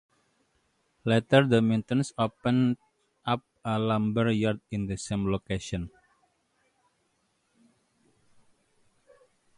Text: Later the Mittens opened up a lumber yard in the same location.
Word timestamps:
Later 1.05 1.45
the 1.45 1.61
Mittens 1.61 2.11
opened 2.17 2.77
up 3.23 3.41
a 3.63 3.77
lumber 3.77 4.31
yard 4.31 4.59
in 4.71 4.87
the 4.87 4.97
same 4.97 5.31
location. 5.31 5.91